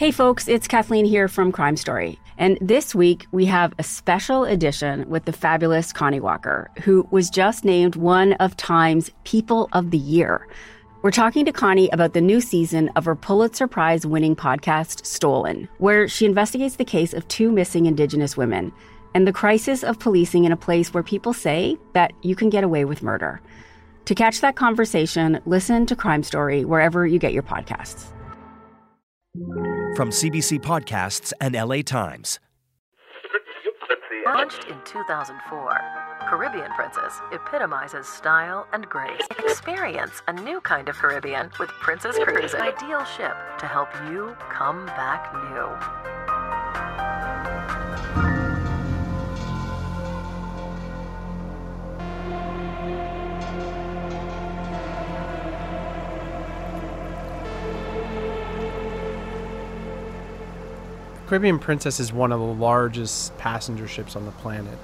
[0.00, 2.18] Hey folks, it's Kathleen here from Crime Story.
[2.38, 7.28] And this week we have a special edition with the fabulous Connie Walker, who was
[7.28, 10.48] just named one of Time's People of the Year.
[11.02, 15.68] We're talking to Connie about the new season of her Pulitzer Prize winning podcast, Stolen,
[15.76, 18.72] where she investigates the case of two missing Indigenous women
[19.14, 22.64] and the crisis of policing in a place where people say that you can get
[22.64, 23.42] away with murder.
[24.06, 28.06] To catch that conversation, listen to Crime Story wherever you get your podcasts.
[29.96, 32.38] From CBC Podcasts and LA Times.
[34.24, 35.80] Launched in 2004,
[36.28, 39.20] Caribbean Princess epitomizes style and grace.
[39.40, 44.86] Experience a new kind of Caribbean with Princess Cruises, ideal ship to help you come
[44.86, 46.29] back new.
[61.30, 64.76] Caribbean Princess is one of the largest passenger ships on the planet.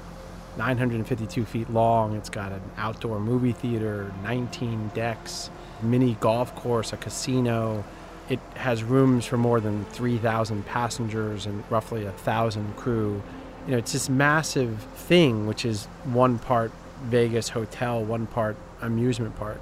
[0.56, 2.14] 952 feet long.
[2.14, 5.50] It's got an outdoor movie theater, 19 decks,
[5.83, 7.84] mini golf course, a casino.
[8.28, 13.25] It has rooms for more than 3,000 passengers and roughly a thousand crew.
[13.66, 16.70] You know, it's this massive thing, which is one part
[17.06, 19.60] Vegas hotel, one part amusement park.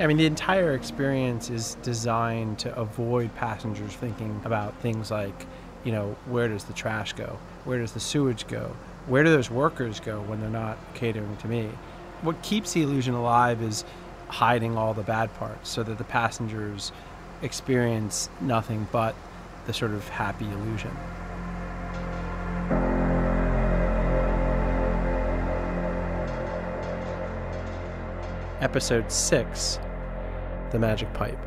[0.00, 5.44] I mean, the entire experience is designed to avoid passengers thinking about things like,
[5.82, 7.36] you know, where does the trash go?
[7.64, 8.76] Where does the sewage go?
[9.08, 11.70] Where do those workers go when they're not catering to me?
[12.22, 13.84] What keeps the illusion alive is
[14.28, 16.92] hiding all the bad parts so that the passengers
[17.42, 19.16] experience nothing but
[19.66, 20.96] the sort of happy illusion.
[28.60, 29.80] Episode 6
[30.70, 31.38] The Magic Pipe.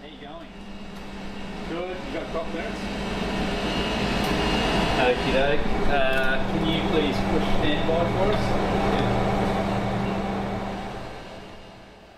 [0.00, 0.46] How you going?
[1.68, 1.96] Good.
[2.06, 2.78] You got a couple minutes?
[4.98, 5.60] Okie doke.
[5.88, 8.44] Uh, can you please push standby for us?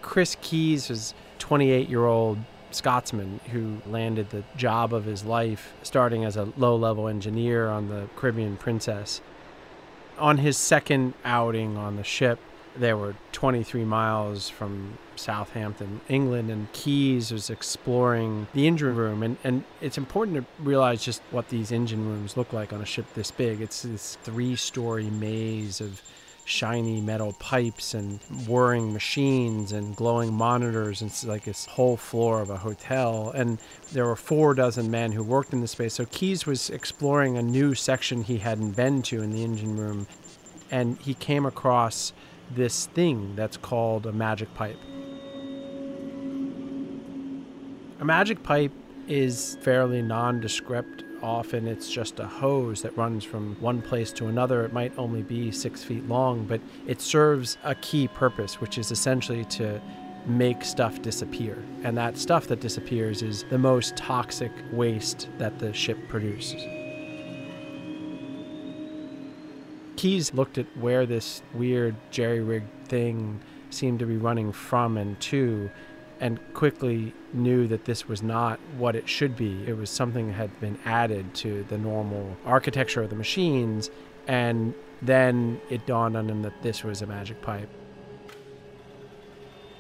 [0.03, 2.39] Chris Keays was 28 year old
[2.73, 7.89] Scotsman who landed the job of his life starting as a low level engineer on
[7.89, 9.23] the Caribbean Princess.
[10.21, 12.39] On his second outing on the ship,
[12.77, 19.23] they were 23 miles from Southampton, England, and Keays was exploring the engine room.
[19.23, 22.87] And, and it's important to realize just what these engine rooms look like on a
[22.87, 23.61] ship this big.
[23.61, 26.03] It's this three story maze of
[26.51, 31.01] shiny metal pipes and whirring machines and glowing monitors.
[31.01, 33.31] And like this whole floor of a hotel.
[33.35, 33.59] And
[33.93, 35.95] there were four dozen men who worked in the space.
[35.95, 40.07] So Keays was exploring a new section he hadn't been to in the engine room.
[40.71, 42.13] And he came across
[42.51, 44.79] this thing that's called a magic pipe.
[48.01, 48.73] A magic pipe
[49.09, 51.05] is fairly nondescript.
[51.23, 54.65] Often it's just a hose that runs from one place to another.
[54.65, 58.91] It might only be six feet long, but it serves a key purpose, which is
[58.91, 59.81] essentially to
[60.27, 61.63] make stuff disappear.
[61.83, 66.63] And that stuff that disappears is the most toxic waste that the ship produces.
[69.97, 75.21] Keays looked at where this weird jerry rig thing seemed to be running from and
[75.21, 75.71] to,
[76.21, 79.65] and quickly knew that this was not what it should be.
[79.67, 83.91] It was something that had been added to the normal architecture of the machines,
[84.29, 87.69] and then it dawned on him that this was a magic pipe.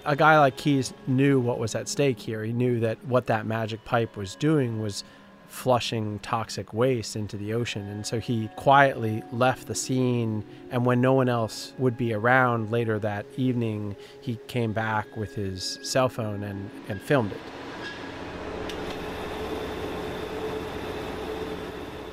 [0.06, 2.42] A guy like Keays knew what was at stake here.
[2.42, 5.04] He knew that what that magic pipe was doing was
[5.50, 7.86] flushing toxic waste into the ocean.
[7.88, 10.44] And so he quietly left the scene.
[10.70, 15.34] And when no one else would be around later that evening, he came back with
[15.34, 17.40] his cell phone and, and filmed it.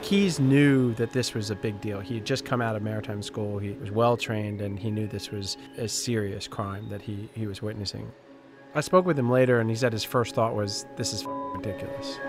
[0.02, 2.00] Keays knew that this was a big deal.
[2.00, 3.60] He had just come out of maritime school.
[3.60, 7.46] He was well trained and he knew this was a serious crime that he, he
[7.46, 8.12] was witnessing.
[8.74, 12.20] I spoke with him later and he said his first thought was, This is ridiculous.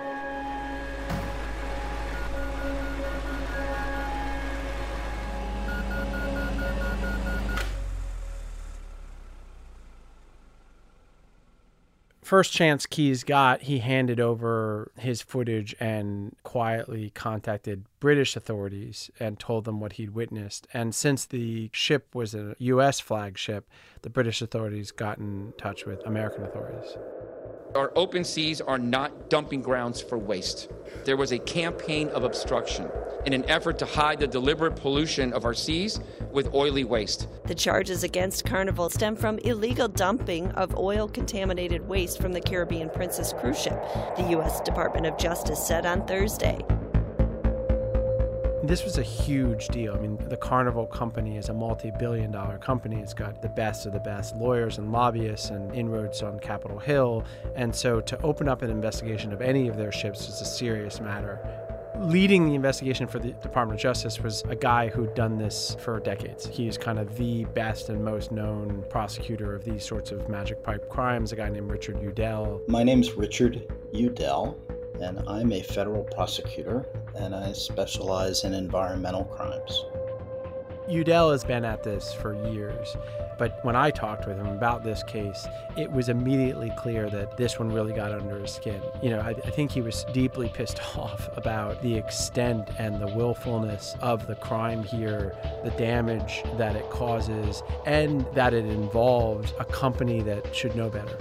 [12.28, 19.38] First chance Keays got, he handed over his footage and quietly contacted British authorities and
[19.38, 20.66] told them what he'd witnessed.
[20.74, 23.00] And since the ship was a U.S.
[23.00, 23.66] flagship,
[24.02, 26.98] the British authorities got in touch with American authorities.
[27.74, 30.70] Our open seas are not dumping grounds for waste.
[31.04, 32.88] There was a campaign of obstruction
[33.26, 36.00] in an effort to hide the deliberate pollution of our seas
[36.32, 37.28] with oily waste.
[37.44, 42.88] The charges against Carnival stem from illegal dumping of oil contaminated waste from the Caribbean
[42.90, 43.80] Princess cruise ship,
[44.16, 44.60] the U.S.
[44.60, 46.64] Department of Justice said on Thursday.
[48.68, 49.94] This was a huge deal.
[49.94, 53.00] I mean, the Carnival Company is a multi billion dollar company.
[53.00, 57.24] It's got the best of the best lawyers and lobbyists and inroads on Capitol Hill.
[57.56, 61.00] And so to open up an investigation of any of their ships was a serious
[61.00, 61.40] matter.
[61.98, 65.98] Leading the investigation for the Department of Justice was a guy who'd done this for
[65.98, 66.46] decades.
[66.46, 70.90] He's kind of the best and most known prosecutor of these sorts of magic pipe
[70.90, 72.60] crimes, a guy named Richard Udell.
[72.68, 74.58] My name's Richard Udell,
[75.00, 79.84] and I'm a federal prosecutor and I specialize in environmental crimes.
[80.88, 82.96] Udell has been at this for years,
[83.38, 85.46] but when I talked with him about this case,
[85.76, 88.80] it was immediately clear that this one really got under his skin.
[89.02, 93.06] You know, I, I, think he was deeply pissed off about the extent and the
[93.08, 99.66] willfulness of the crime here, the damage that it causes, and that it involves a
[99.66, 101.18] company that should know better.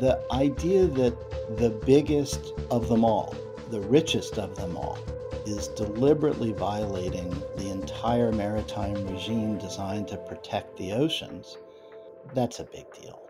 [0.00, 3.34] The idea that the biggest of them all,
[3.70, 4.98] the richest of them all,
[5.46, 11.56] is deliberately violating the entire maritime regime designed to protect the oceans,
[12.34, 13.22] that's a big deal.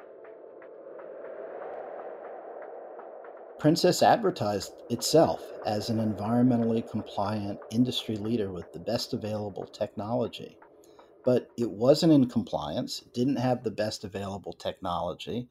[3.58, 10.58] Princess advertised itself as an environmentally compliant industry leader with the best available technology.
[11.24, 15.48] But it wasn't in compliance, didn't have the best available technology,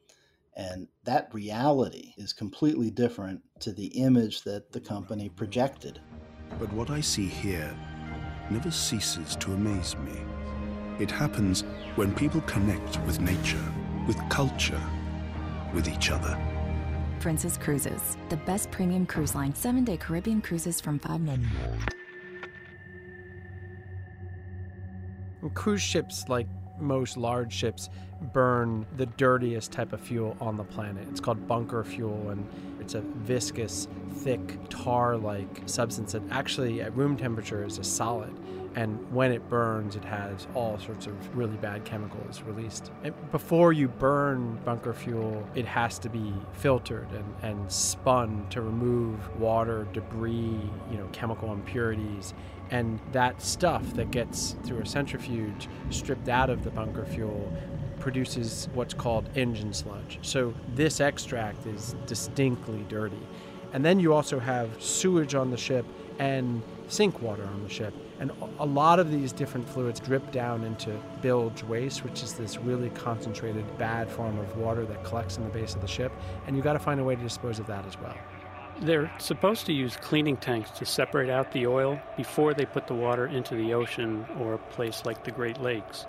[0.56, 6.00] and that reality is completely different to the image that the company projected.
[6.60, 7.76] But what I see here
[8.50, 10.22] never ceases to amaze me.
[11.00, 11.64] It happens
[11.96, 13.64] when people connect with nature,
[14.08, 14.82] with culture,
[15.74, 16.40] with each other.
[17.20, 21.44] Princess Cruises, the best premium cruise line, seven day Caribbean cruises from five men.
[21.44, 21.90] Five Million.
[25.54, 26.48] Cruise ships, like
[26.80, 27.90] most large ships,
[28.34, 31.08] burn the dirtiest type of fuel on the planet.
[31.10, 32.48] It's called bunker fuel, and
[32.80, 38.34] it's a viscous, thick, tar like substance that actually at room temperature is a solid.
[38.76, 42.92] And when it burns, it has all sorts of really bad chemicals released.
[43.04, 48.62] And before you burn bunker fuel, it has to be filtered and, and spun to
[48.62, 50.60] remove water, debris,
[50.92, 52.34] you know, chemical impurities
[52.72, 57.52] and that stuff that gets through a centrifuge stripped out of the bunker fuel
[58.00, 60.20] produces what's called engine sludge.
[60.22, 63.22] So this extract is distinctly dirty.
[63.74, 65.86] And then you also have sewage on the ship
[66.20, 67.94] and sink water on the ship.
[68.20, 72.58] And a lot of these different fluids drip down into bilge waste, which is this
[72.58, 76.12] really concentrated bad form of water that collects in the base of the ship.
[76.48, 78.16] And you've got to find a way to dispose of that as well.
[78.82, 82.94] They're supposed to use cleaning tanks to separate out the oil before they put the
[82.94, 86.06] water into the ocean or a place like the Great Lakes.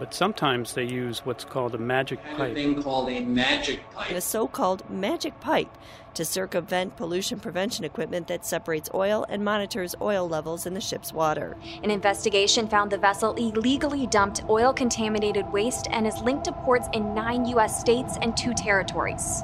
[0.00, 2.52] But sometimes they use what's called a magic pipe.
[2.52, 4.12] A thing called a magic pipe.
[4.12, 5.70] A so-called magic pipe
[6.14, 11.12] to circumvent pollution prevention equipment that separates oil and monitors oil levels in the ship's
[11.12, 11.56] water.
[11.82, 17.14] An investigation found the vessel illegally dumped oil-contaminated waste and is linked to ports in
[17.14, 19.42] 9 US states and 2 territories.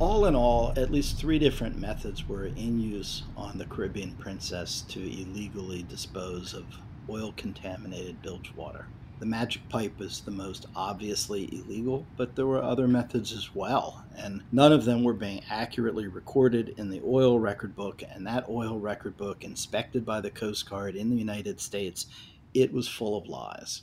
[0.00, 4.82] All in all, at least three different methods were in use on the Caribbean Princess
[4.90, 6.66] to illegally dispose of
[7.10, 8.86] oil contaminated bilge water.
[9.18, 14.04] The magic pipe is the most obviously illegal, but there were other methods as well,
[14.16, 18.04] and none of them were being accurately recorded in the oil record book.
[18.08, 22.06] And that oil record book, inspected by the Coast Guard in the United States,
[22.54, 23.82] it was full of lies.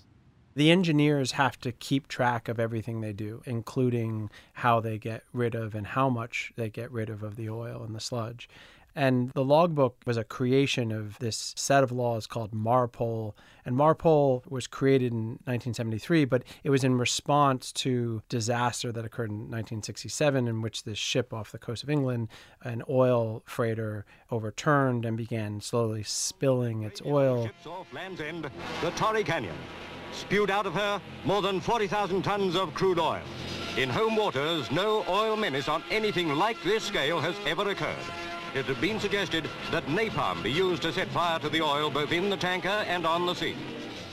[0.56, 5.54] The engineers have to keep track of everything they do, including how they get rid
[5.54, 8.48] of and how much they get rid of of the oil and the sludge.
[8.96, 13.36] And the logbook was a creation of this set of laws called MARPOL.
[13.66, 19.32] And MARPOL was created in 1973, but it was in response to disaster that occurred
[19.32, 22.30] in 1967, in which this ship off the coast of England,
[22.64, 27.50] an oil freighter, overturned and began slowly spilling its oil.
[27.66, 28.50] Off Land's End,
[28.82, 29.56] the Torrey Canyon.
[30.14, 33.20] Spewed out of her more than 40,000 tons of crude oil.
[33.76, 37.98] In home waters, no oil menace on anything like this scale has ever occurred
[38.56, 42.12] it had been suggested that napalm be used to set fire to the oil both
[42.12, 43.56] in the tanker and on the sea.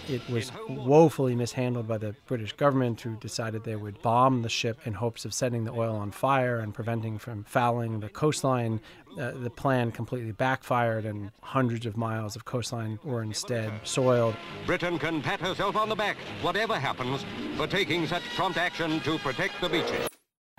[0.09, 4.81] It was woefully mishandled by the British government, who decided they would bomb the ship
[4.85, 8.81] in hopes of setting the oil on fire and preventing from fouling the coastline.
[9.17, 14.35] Uh, the plan completely backfired, and hundreds of miles of coastline were instead soiled.
[14.67, 17.25] Britain can pat herself on the back, whatever happens,
[17.57, 20.09] for taking such prompt action to protect the beaches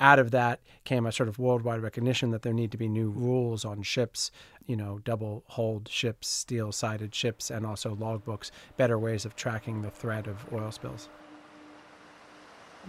[0.03, 3.09] out of that came a sort of worldwide recognition that there need to be new
[3.09, 4.31] rules on ships,
[4.67, 9.81] you know, double hulled ships, steel sided ships, and also logbooks, better ways of tracking
[9.81, 11.07] the threat of oil spills.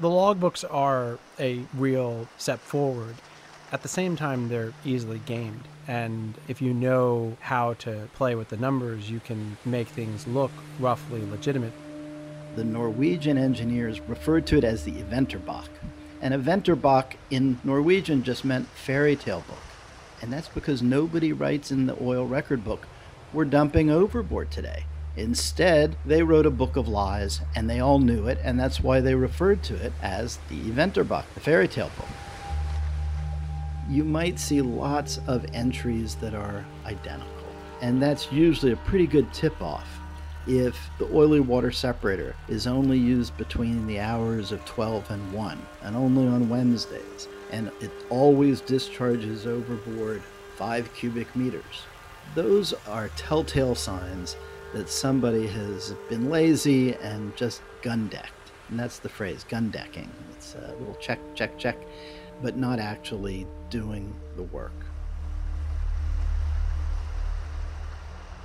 [0.00, 3.14] The logbooks are a real step forward.
[3.70, 5.68] At the same time, they're easily gamed.
[5.86, 10.50] And if you know how to play with the numbers, you can make things look
[10.80, 11.72] roughly legitimate.
[12.56, 15.68] The Norwegian engineers referred to it as the Eventyrbok,
[16.24, 19.58] and Eventyrbok in Norwegian just meant fairy tale book.
[20.22, 22.86] And that's because nobody writes in the oil record book,
[23.34, 24.86] we're dumping overboard today.
[25.16, 29.02] Instead, they wrote a book of lies, and they all knew it, and that's why
[29.02, 32.08] they referred to it as the Eventyrbok, the fairy tale book.
[33.90, 37.28] You might see lots of entries that are identical,
[37.82, 39.93] and that's usually a pretty good tip off
[40.46, 45.66] if the oily water separator is only used between the hours of 12 and 1
[45.82, 50.22] and only on Wednesdays, and it always discharges overboard
[50.56, 51.82] 5 cubic meters.
[52.34, 54.36] Those are telltale signs
[54.72, 58.32] that somebody has been lazy and just gun decked.
[58.68, 60.10] And that's the phrase, gun decking.
[60.36, 61.76] It's a little check, check, check,
[62.42, 64.72] but not actually doing the work.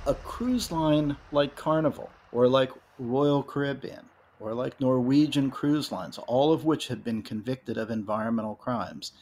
[0.06, 4.04] A cruise line like Carnival or like Royal Caribbean
[4.38, 9.12] or like Norwegian cruise lines, all of which have been convicted of environmental crimes,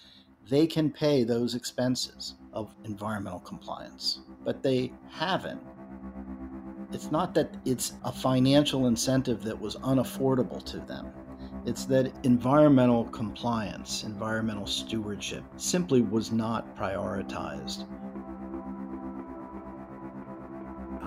[0.49, 5.61] they can pay those expenses of environmental compliance, but they haven't.
[6.93, 11.13] It's not that it's a financial incentive that was unaffordable to them.
[11.67, 17.85] It's that environmental compliance, environmental stewardship simply was not prioritized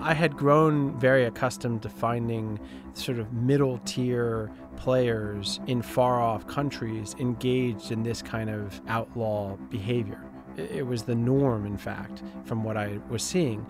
[0.02, 2.58] I had grown very accustomed to finding
[2.92, 9.54] sort of middle tier players in far off countries engaged in this kind of outlaw
[9.70, 10.20] behavior.
[10.56, 13.60] It was the norm, in fact, from what I was seeing.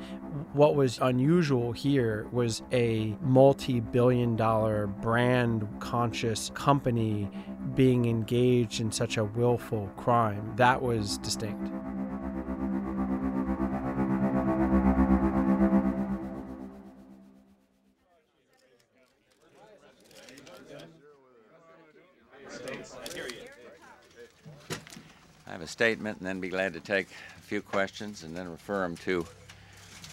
[0.54, 7.30] What was unusual here was a multi billion dollar brand conscious company
[7.74, 10.54] being engaged in such a willful crime.
[10.56, 11.70] That was distinct.
[25.72, 29.26] Statement and then be glad to take a few questions and then refer them to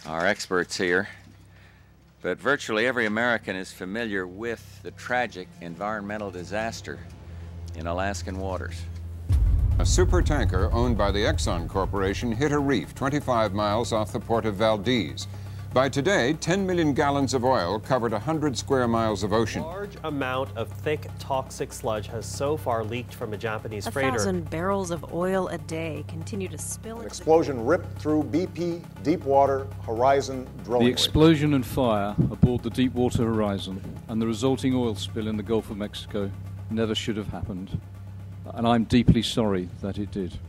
[0.07, 1.09] our experts here.
[2.21, 6.99] But virtually every American is familiar with the tragic environmental disaster
[7.75, 8.81] in Alaskan waters.
[9.79, 14.45] A supertanker owned by the Exxon Corporation hit a reef 25 miles off the port
[14.45, 15.27] of Valdez.
[15.71, 19.61] By today, 10 million gallons of oil covered 100 square miles of ocean.
[19.61, 23.91] A large amount of thick, toxic sludge has so far leaked from a Japanese a
[23.91, 24.09] freighter.
[24.09, 27.01] A thousand barrels of oil a day continue to spill.
[27.01, 30.87] An explosion ripped through BP Deepwater Horizon drilling.
[30.87, 35.43] The explosion and fire aboard the Deepwater Horizon and the resulting oil spill in the
[35.43, 36.31] Gulf of Mexico
[36.71, 37.79] never should have happened.
[38.55, 40.39] And I'm deeply sorry that it did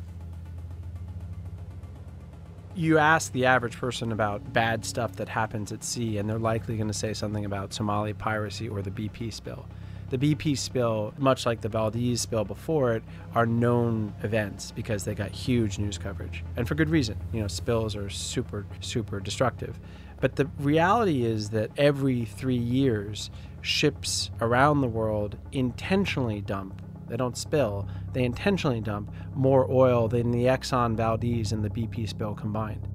[2.80, 6.76] you ask the average person about bad stuff that happens at sea, and they're likely
[6.76, 9.66] going to say something about Somali piracy or the BP spill.
[10.08, 13.02] The BP spill, much like the Valdez spill before it,
[13.34, 17.18] are known events because they got huge news coverage, and for good reason.
[17.34, 19.78] You know, spills are super, super destructive.
[20.18, 27.16] But the reality is that every three years, ships around the world intentionally dump they
[27.16, 32.34] don't spill, they intentionally dump more oil than the Exxon Valdez and the BP spill
[32.34, 32.88] combined.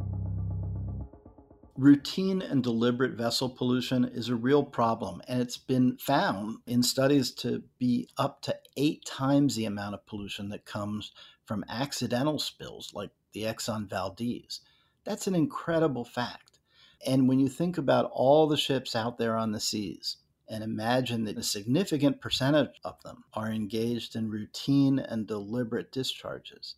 [1.78, 7.32] Routine and deliberate vessel pollution is a real problem, and it's been found in studies
[7.32, 11.12] to be up to eight times the amount of pollution that comes
[11.44, 14.62] from accidental spills like the Exxon Valdez.
[15.04, 16.60] That's an incredible fact.
[17.06, 20.18] And when you think about all the ships out there on the seas,
[20.48, 26.76] and imagine that a significant percentage of them are engaged in routine and deliberate discharges.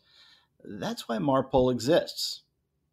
[0.63, 2.41] That's why MARPOL exists.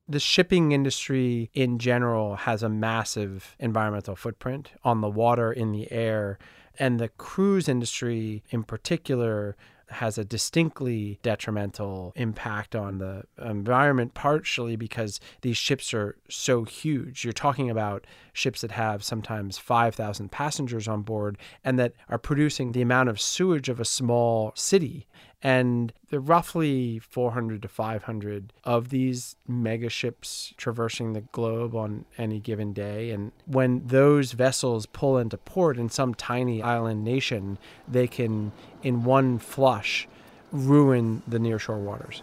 [0.09, 5.91] The shipping industry in general has a massive environmental footprint on the water, in the
[5.91, 6.39] air,
[6.79, 9.57] and the cruise industry in particular
[9.91, 17.25] has a distinctly detrimental impact on the environment, partially because these ships are so huge.
[17.25, 22.73] You're talking about ships that have sometimes 5,000 passengers on board and that are producing
[22.73, 25.07] the amount of sewage of a small city.
[25.45, 32.07] And there are roughly 400 to 500 of these mega ships traversing the globe on
[32.17, 33.11] any given day.
[33.11, 39.05] And when those vessels pull into port in some tiny island nation, they can, in
[39.05, 40.09] one flush,
[40.51, 42.23] ruin the nearshore waters.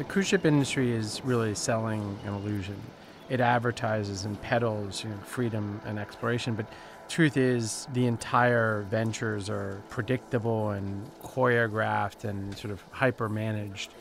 [0.00, 2.80] The cruise ship industry is really selling an illusion.
[3.28, 6.64] It advertises and peddles you know, freedom and exploration, but
[7.10, 13.92] truth is the entire ventures are predictable and choreographed and sort of hyper managed.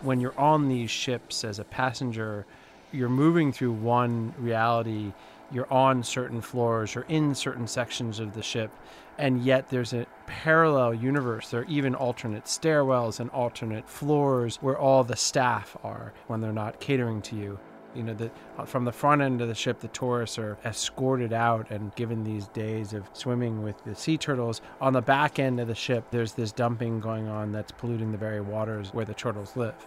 [0.00, 2.46] When you're on these ships as a passenger,
[2.90, 5.12] you're moving through one reality.
[5.52, 8.70] You're on certain floors or in certain sections of the ship,
[9.18, 11.50] and yet there's a parallel universe.
[11.50, 16.52] There are even alternate stairwells and alternate floors where all the staff are when they're
[16.52, 17.58] not catering to you.
[17.94, 21.32] You know, that uh, from the front end of the ship, the tourists are escorted
[21.32, 24.60] out and given these days of swimming with the sea turtles.
[24.80, 28.18] On the back end of the ship, there's this dumping going on that's polluting the
[28.18, 29.86] very waters where the turtles live.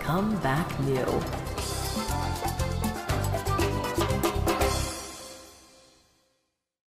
[0.00, 1.04] Come back new.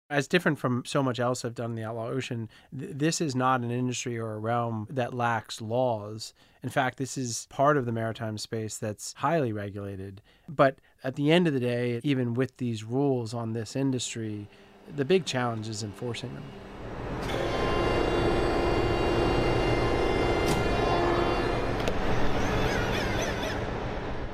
[0.09, 3.35] As different from so much else I've done in the outlaw ocean, th- this is
[3.35, 6.33] not an industry or a realm that lacks laws.
[6.63, 10.21] In fact, this is part of the maritime space that's highly regulated.
[10.47, 14.47] But at the end of the day, even with these rules on this industry,
[14.95, 16.43] the big challenge is enforcing them.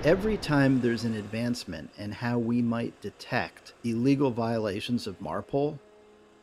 [0.05, 5.79] Every time there's an advancement in how we might detect illegal violations of MARPOL,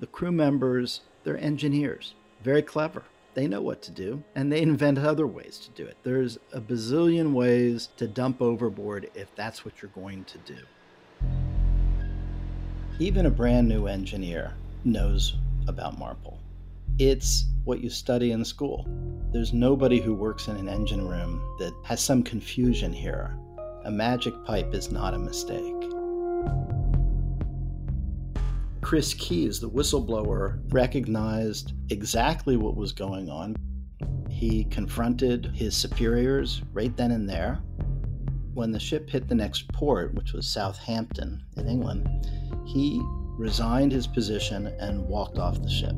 [0.00, 3.04] the crew members, they're engineers, very clever.
[3.34, 5.96] They know what to do, and they invent other ways to do it.
[6.02, 10.58] There's a bazillion ways to dump overboard if that's what you're going to do.
[12.98, 15.36] Even a brand new engineer knows
[15.68, 16.36] about MARPOL.
[16.98, 18.88] It's what you study in school.
[19.32, 23.36] There's nobody who works in an engine room that has some confusion here
[23.84, 25.74] a magic pipe is not a mistake.
[28.80, 33.56] Chris Keays, the whistleblower, recognized exactly what was going on.
[34.28, 37.62] He confronted his superiors right then and there.
[38.54, 42.08] When the ship hit the next port, which was Southampton in England,
[42.66, 43.00] he
[43.38, 45.94] resigned his position and walked off the ship.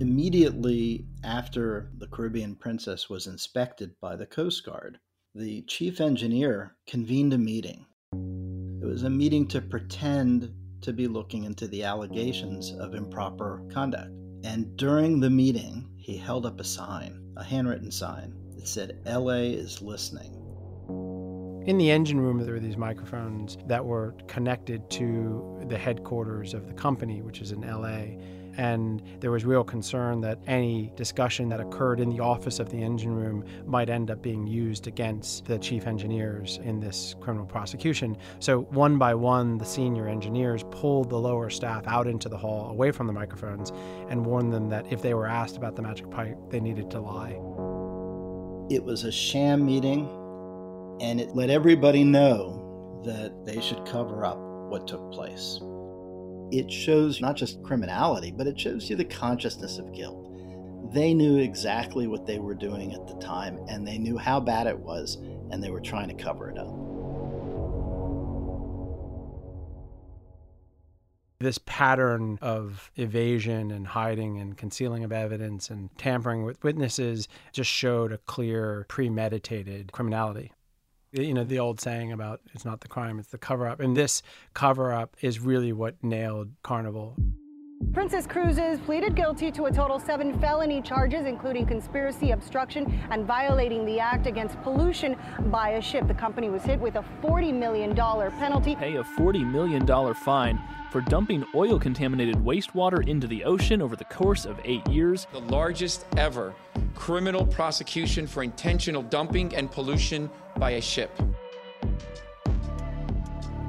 [0.00, 4.98] Immediately after the Caribbean Princess was inspected by the Coast Guard,
[5.34, 7.86] the chief engineer convened a meeting.
[8.12, 10.52] It was a meeting to pretend
[10.82, 14.10] to be looking into the allegations of improper conduct.
[14.44, 18.34] And during the meeting, he held up a sign, a handwritten sign.
[18.56, 20.34] that said, LA is listening.
[21.66, 26.66] In the engine room, there were these microphones that were connected to the headquarters of
[26.66, 28.18] the company, which is in LA
[28.58, 32.82] and there was real concern that any discussion that occurred in the office of the
[32.82, 38.18] engine room might end up being used against the chief engineers in this criminal prosecution.
[38.40, 42.70] So, one by one, the senior engineers pulled the lower staff out into the hall
[42.70, 43.70] away from the microphones
[44.10, 47.00] and warned them that if they were asked about the magic pipe, they needed to
[47.00, 47.38] lie.
[48.74, 50.08] It was a sham meeting,
[51.00, 54.36] and it let everybody know that they should cover up
[54.68, 55.60] what took place
[56.50, 60.24] it shows not just criminality, but it shows you the consciousness of guilt.
[60.92, 64.66] They knew exactly what they were doing at the time, and they knew how bad
[64.66, 65.16] it was,
[65.50, 66.74] and they were trying to cover it up.
[71.40, 77.70] This pattern of evasion and hiding and concealing of evidence and tampering with witnesses just
[77.70, 80.52] showed a clear, premeditated criminality
[81.22, 83.96] you know the old saying about it's not the crime it's the cover up and
[83.96, 84.22] this
[84.54, 87.16] cover up is really what nailed carnival
[87.92, 93.86] Princess Cruises pleaded guilty to a total seven felony charges, including conspiracy, obstruction, and violating
[93.86, 96.08] the act against pollution by a ship.
[96.08, 98.74] The company was hit with a $40 million penalty.
[98.74, 104.04] Pay a $40 million fine for dumping oil contaminated wastewater into the ocean over the
[104.06, 105.28] course of eight years.
[105.32, 106.54] The largest ever
[106.94, 111.10] criminal prosecution for intentional dumping and pollution by a ship.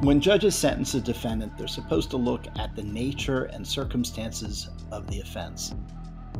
[0.02, 5.10] When judges sentence a defendant, they're supposed to look at the nature and circumstances of
[5.12, 5.76] the offense.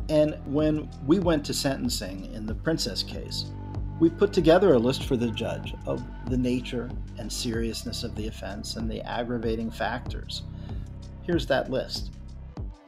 [0.08, 3.52] And when we went to sentencing in the Princess case,
[4.00, 8.28] we put together a list for the judge of the nature and seriousness of the
[8.28, 10.42] offense and the aggravating factors.
[11.22, 12.12] Here's that list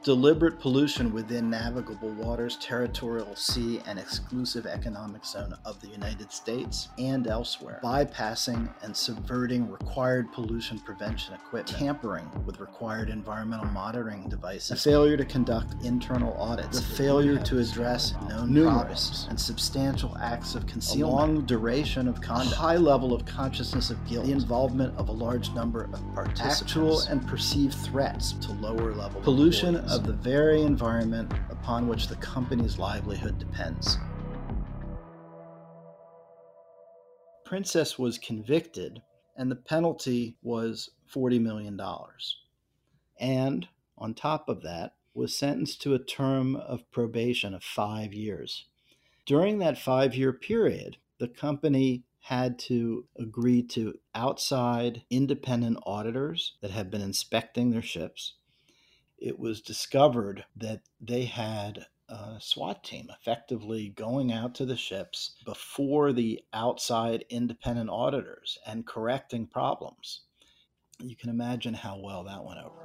[0.03, 6.89] deliberate pollution within navigable waters, territorial sea, and exclusive economic zone of the United States
[6.97, 14.69] and elsewhere, bypassing and subverting required pollution prevention equipment, tampering with required environmental monitoring devices,
[14.69, 19.27] the failure to conduct internal audits, the failure to address known numerous.
[19.29, 23.89] and substantial acts of concealment, a long duration of conduct, a high level of consciousness
[23.89, 28.51] of guilt, the involvement of a large number of participants, actual and perceived threats to
[28.53, 33.99] lower level pollution of the very environment upon which the company's livelihood depends.
[37.45, 39.03] Princess was convicted,
[39.37, 41.79] and the penalty was $40 million.
[43.19, 48.65] And on top of that, was sentenced to a term of probation of five years.
[49.27, 56.71] During that five year period, the company had to agree to outside independent auditors that
[56.71, 58.33] had been inspecting their ships
[59.23, 65.35] it was discovered that they had a SWAT team effectively going out to the ships
[65.45, 70.21] before the outside independent auditors and correcting problems.
[70.99, 72.75] You can imagine how well that went over.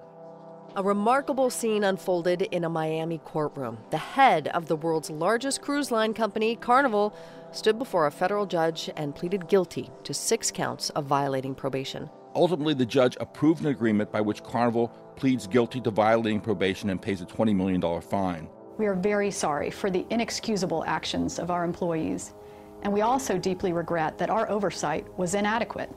[0.77, 3.79] A remarkable scene unfolded in a Miami courtroom.
[3.91, 7.17] The head of the world's largest cruise line company, Carnival,
[7.51, 12.09] stood before a federal judge and pleaded guilty to six counts of violating probation.
[12.37, 17.03] Ultimately, the judge approved an agreement by which Carnival pleads guilty to violating probation and
[17.03, 18.49] pays a $20 million fine.
[18.79, 22.35] We are very sorry for the inexcusable actions of our employees,
[22.83, 25.91] and we also deeply regret that our oversight was inadequate.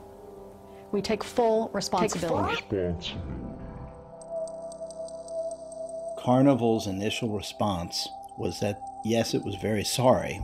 [0.90, 2.56] We take full responsibility.
[2.56, 3.00] Take full.
[6.18, 10.40] Carnival's initial response was that, yes, it was very sorry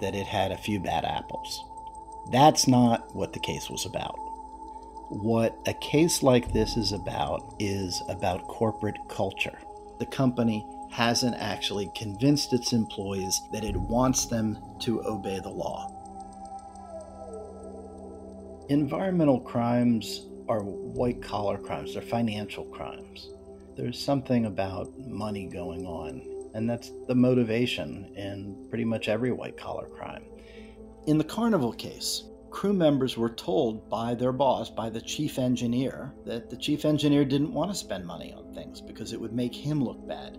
[0.00, 1.64] that it had a few bad apples.
[2.30, 4.18] That's not what the case was about.
[5.14, 9.58] What a case like this is about is about corporate culture.
[9.98, 15.90] The company hasn't actually convinced its employees that it wants them to obey the law.
[18.70, 23.28] Environmental crimes are white collar crimes, they're financial crimes.
[23.76, 26.22] There's something about money going on,
[26.54, 30.24] and that's the motivation in pretty much every white collar crime.
[31.06, 36.12] In the Carnival case, crew members were told by their boss, by the chief engineer,
[36.26, 39.54] that the chief engineer didn't want to spend money on things because it would make
[39.54, 40.34] him look bad.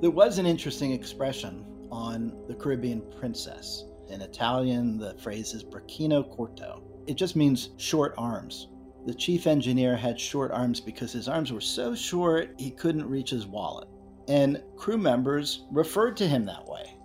[0.00, 3.84] There was an interesting expression on the Caribbean Princess.
[4.08, 6.82] In Italian, the phrase is braccino corto.
[7.08, 8.68] It just means short arms.
[9.04, 13.30] The chief engineer had short arms because his arms were so short he couldn't reach
[13.30, 13.88] his wallet.
[14.28, 16.95] And crew members referred to him that way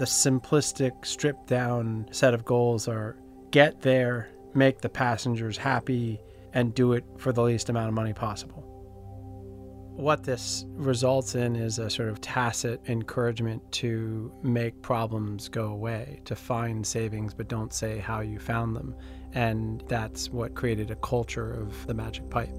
[0.00, 3.18] the simplistic, stripped down set of goals are
[3.50, 6.18] get there, make the passengers happy,
[6.54, 8.62] and do it for the least amount of money possible.
[9.94, 16.22] What this results in is a sort of tacit encouragement to make problems go away,
[16.24, 18.94] to find savings but don't say how you found them.
[19.34, 22.58] And that's what created a culture of the magic pipe.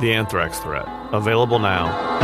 [0.00, 0.86] The Anthrax Threat.
[1.12, 2.20] Available now.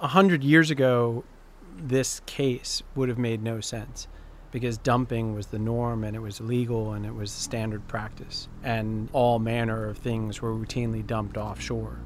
[0.00, 1.24] a hundred years ago,
[1.76, 4.06] this case would have made no sense
[4.52, 9.08] because dumping was the norm and it was legal and it was standard practice, and
[9.12, 11.98] all manner of things were routinely dumped offshore.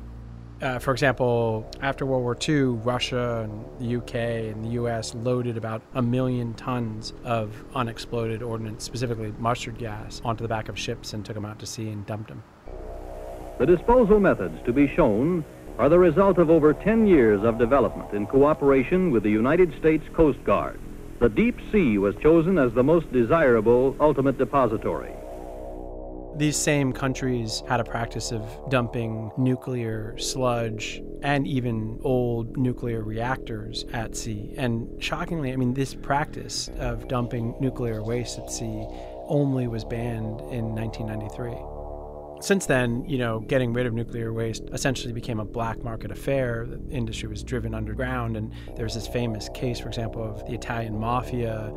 [0.61, 4.15] Uh, for example, after World War II, Russia and the UK
[4.55, 10.43] and the US loaded about a million tons of unexploded ordnance, specifically mustard gas, onto
[10.43, 12.43] the back of ships and took them out to sea and dumped them.
[13.59, 15.45] The disposal methods to be shown
[15.79, 20.05] are the result of over 10 years of development in cooperation with the United States
[20.13, 20.79] Coast Guard.
[21.21, 25.13] The deep sea was chosen as the most desirable ultimate depository.
[26.41, 33.85] These same countries had a practice of dumping nuclear sludge and even old nuclear reactors
[33.93, 34.55] at sea.
[34.57, 38.87] And shockingly, I mean, this practice of dumping nuclear waste at sea
[39.27, 42.41] only was banned in 1993.
[42.43, 46.65] Since then, you know, getting rid of nuclear waste essentially became a black market affair.
[46.67, 50.99] The industry was driven underground, and there's this famous case, for example, of the Italian
[50.99, 51.71] mafia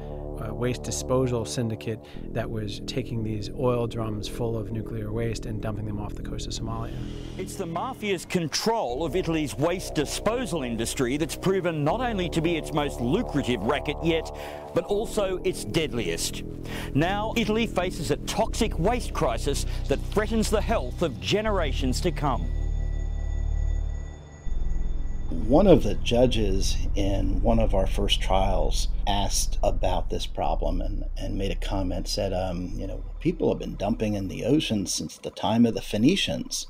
[0.54, 2.00] waste disposal syndicate
[2.32, 6.22] that was taking these oil drums full of nuclear waste and dumping them off the
[6.22, 6.96] coast of Somalia.
[7.38, 12.58] It's the mafia's control of Italy's waste disposal industry that's proven not only to be
[12.58, 14.36] its most lucrative racket yet,
[14.74, 16.44] but also its deadliest.
[16.94, 22.46] Now, Italy faces a toxic waste crisis that threatens the health of generations to come
[25.30, 31.06] one of the judges in one of our first trials asked about this problem and,
[31.18, 34.86] and made a comment said um, you know people have been dumping in the ocean
[34.86, 36.68] since the time of the phoenicians.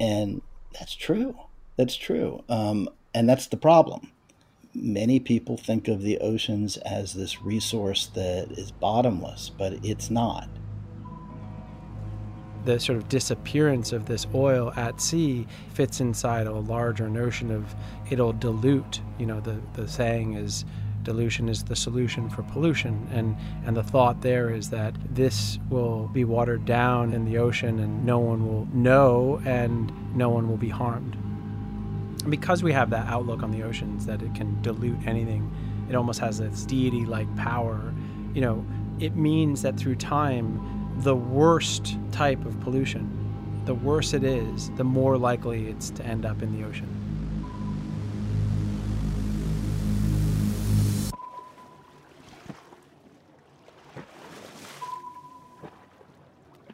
[0.00, 0.42] And
[0.78, 1.36] that's true.
[1.76, 2.44] That's true.
[2.48, 4.12] Um, and that's the problem.
[4.74, 10.48] Many people think of the oceans as this resource that is bottomless but it's not
[12.68, 17.74] the sort of disappearance of this oil at sea fits inside a larger notion of
[18.10, 19.00] it'll dilute.
[19.18, 20.66] You know, the, the saying is
[21.02, 23.08] dilution is the solution for pollution.
[23.10, 27.78] And, and the thought there is that this will be watered down in the ocean
[27.78, 31.14] and no one will know and no one will be harmed.
[32.20, 35.50] And because we have that outlook on the oceans that it can dilute anything,
[35.88, 37.94] it almost has this deity like power.
[38.34, 38.66] You know,
[39.00, 43.08] it means that through time, the worst type of pollution,
[43.66, 46.88] the worse it is, the more likely it's to end up in the ocean.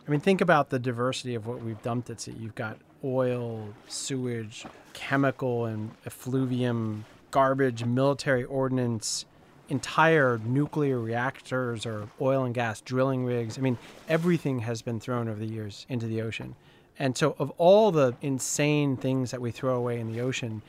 [0.07, 2.35] I mean, think about the diversity of what we've dumped at sea.
[2.39, 9.27] You've got oil, sewage, chemical and effluvium, garbage, military ordnance,
[9.69, 13.59] entire nuclear reactors or oil and gas drilling rigs.
[13.59, 16.55] I mean, everything has been thrown over the years into the ocean.
[16.99, 20.63] And so, of all the insane things that we throw away in the ocean,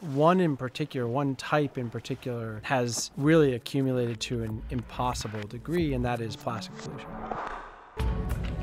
[0.00, 6.04] one in particular, one type in particular, has really accumulated to an impossible degree, and
[6.04, 7.08] that is plastic pollution.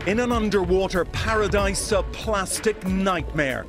[0.08, 3.66] In an underwater paradise, a plastic nightmare.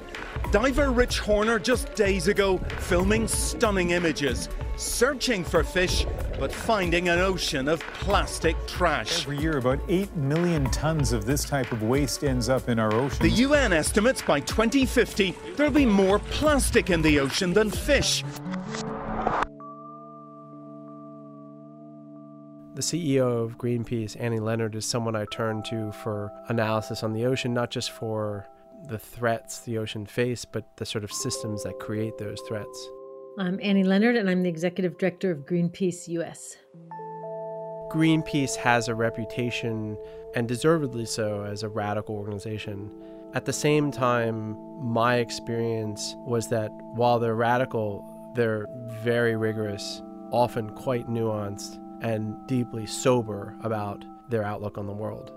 [0.53, 4.49] Diver Rich Horner just days ago filming stunning images
[4.81, 6.07] searching for fish,
[6.39, 9.23] but finding an ocean of plastic trash.
[9.23, 12.93] Every year, about 8 million tons of this type of waste ends up in our
[12.95, 13.19] ocean.
[13.21, 18.25] The UN estimates by 2050 there'll be more plastic in the ocean than fish.
[22.81, 27.27] The CEO of Greenpeace, Annie Leonard, is someone I turn to for analysis on the
[27.27, 28.47] ocean, not just for
[28.89, 32.89] the threats the ocean face, but the sort of systems that create those threats.
[33.39, 36.57] I'm Annie Leonard, and I'm the executive director of Greenpeace US.
[37.91, 39.99] Greenpeace has a reputation,
[40.35, 42.91] and deservedly so, as a radical organization.
[43.35, 48.65] At the same time, my experience was that while they're radical, they're
[49.03, 50.01] very rigorous,
[50.33, 55.33] often quite nuanced, and deeply sober about their outlook on the world.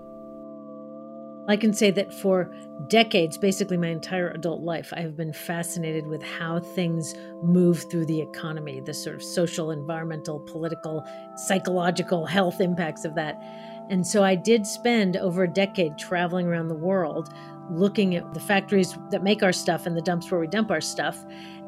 [1.46, 2.54] I can say that for
[2.88, 8.06] decades, basically my entire adult life, I have been fascinated with how things move through
[8.06, 11.04] the economy, the sort of social, environmental, political,
[11.36, 13.42] psychological health impacts of that.
[13.90, 17.28] And so I did spend over a decade traveling around the world
[17.70, 20.80] looking at the factories that make our stuff and the dumps where we dump our
[20.80, 21.24] stuff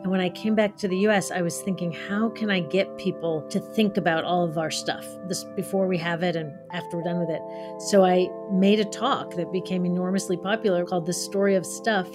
[0.06, 2.96] and when I came back to the US, I was thinking, how can I get
[2.96, 6.98] people to think about all of our stuff this before we have it and after
[6.98, 7.42] we're done with it?
[7.90, 12.08] So I made a talk that became enormously popular called The Story of Stuff.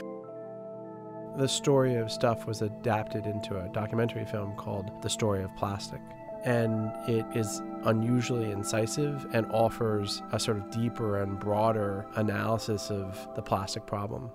[1.37, 5.99] The Story of Stuff was adapted into a documentary film called The Story of Plastic.
[6.43, 13.27] And it is unusually incisive and offers a sort of deeper and broader analysis of
[13.35, 14.31] the plastic problem.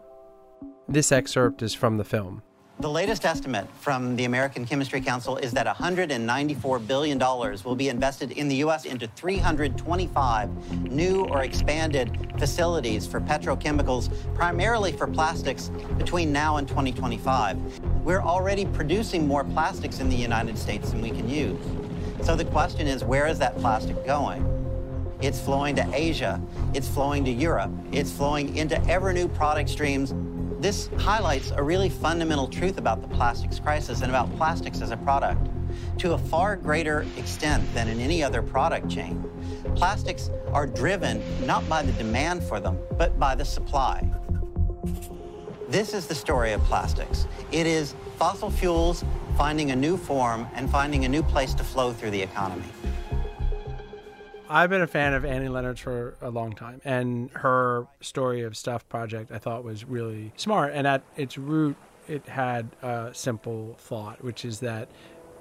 [0.89, 2.43] This excerpt is from the film.
[2.79, 8.33] The latest estimate from the American Chemistry Council is that $194 billion will be invested
[8.33, 8.85] in the U.S.
[8.85, 17.81] into 325 new or expanded facilities for petrochemicals, primarily for plastics, between now and 2025.
[18.05, 21.57] We're already producing more plastics in the United States than we can use.
[22.23, 24.45] So the question is, where is that plastic going?
[25.23, 26.41] It's flowing to Asia,
[26.75, 30.13] it's flowing to Europe, it's flowing into ever new product streams
[30.59, 34.97] this highlights a really fundamental truth about the plastics crisis and about plastics as a
[34.97, 35.49] product.
[35.99, 39.23] to a far greater extent than in any other product chain.
[39.75, 44.03] Plastics are driven not by the demand for them, but by the supply.
[45.69, 47.27] This is the story of plastics.
[47.53, 49.05] It is fossil fuels
[49.37, 52.65] finding a new form and finding a new place to flow through the economy.
[54.49, 58.57] I've been a fan of Annie Leonard for a long time, and her story of
[58.57, 60.73] Stuff project I thought was really smart.
[60.73, 61.77] And at its root,
[62.09, 64.89] it had a simple thought, which is that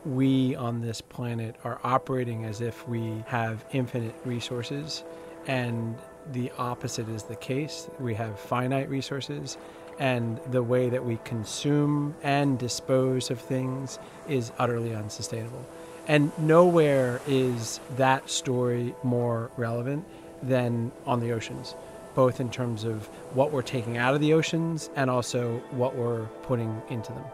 [0.05, 5.03] we on this planet are operating as if we have infinite resources,
[5.47, 5.97] and
[6.31, 7.87] the opposite is the case.
[7.99, 9.57] We have finite resources,
[9.99, 15.65] and the way that we consume and dispose of things is utterly unsustainable.
[16.07, 20.05] And nowhere is that story more relevant
[20.43, 21.75] than on the oceans,
[22.13, 26.25] both in terms of what we're taking out of the oceans and also what we're
[26.43, 27.25] putting into them.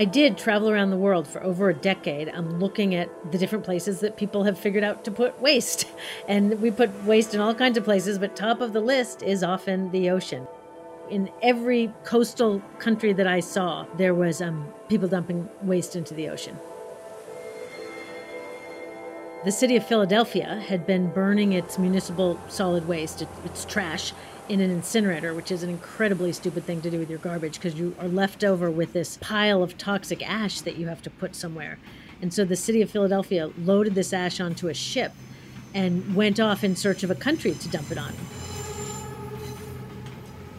[0.00, 2.28] I did travel around the world for over a decade.
[2.28, 5.86] I'm looking at the different places that people have figured out to put waste.
[6.28, 9.42] And we put waste in all kinds of places, but top of the list is
[9.42, 10.46] often the ocean.
[11.10, 16.28] In every coastal country that I saw, there was um, people dumping waste into the
[16.28, 16.56] ocean.
[19.44, 24.12] The city of Philadelphia had been burning its municipal solid waste, its trash,
[24.48, 27.74] in an incinerator, which is an incredibly stupid thing to do with your garbage because
[27.74, 31.34] you are left over with this pile of toxic ash that you have to put
[31.34, 31.78] somewhere.
[32.20, 35.12] And so the city of Philadelphia loaded this ash onto a ship
[35.74, 38.12] and went off in search of a country to dump it on.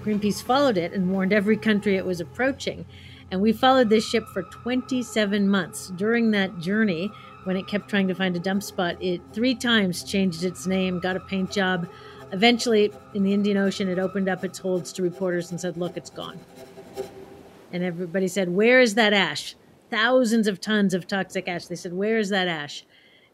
[0.09, 2.83] Greenpeace followed it and warned every country it was approaching.
[3.29, 5.89] And we followed this ship for 27 months.
[5.89, 7.11] During that journey,
[7.43, 10.99] when it kept trying to find a dump spot, it three times changed its name,
[10.99, 11.87] got a paint job.
[12.31, 15.95] Eventually, in the Indian Ocean, it opened up its holds to reporters and said, Look,
[15.95, 16.39] it's gone.
[17.71, 19.55] And everybody said, Where is that ash?
[19.91, 21.67] Thousands of tons of toxic ash.
[21.67, 22.83] They said, Where is that ash?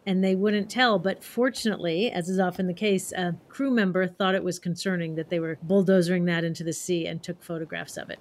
[0.06, 1.00] And they wouldn't tell.
[1.00, 5.30] But fortunately, as is often the case, a crew member thought it was concerning that
[5.30, 8.20] they were bulldozering that into the sea and took photographs of it.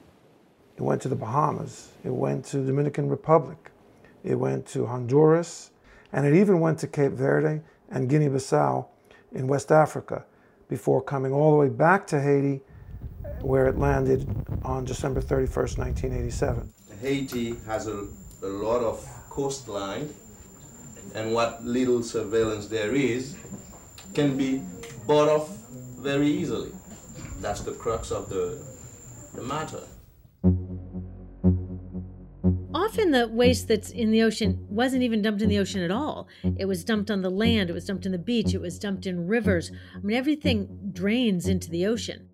[0.77, 1.93] It went to the Bahamas.
[2.05, 3.71] It went to the Dominican Republic.
[4.25, 5.71] It went to Honduras.
[6.13, 8.87] And it even went to Cape Verde and Guinea Bissau
[9.33, 10.25] in West Africa
[10.69, 12.61] before coming all the way back to Haiti,
[13.41, 14.27] where it landed
[14.65, 16.73] on December 31st, 1987.
[17.01, 18.07] Haiti has a,
[18.43, 20.09] a lot of coastline,
[21.15, 23.37] and what little surveillance there is
[24.15, 24.63] can be
[25.07, 25.57] bought off
[26.01, 26.73] very easily.
[27.41, 28.61] That's the crux of the,
[29.35, 29.81] the matter
[32.95, 36.29] often the waste that's in the ocean wasn't even dumped in the ocean at all.
[36.57, 39.07] It was dumped on the land, it was dumped in the beach, it was dumped
[39.07, 39.73] in rivers.
[39.97, 42.29] I mean, everything drains into the ocean.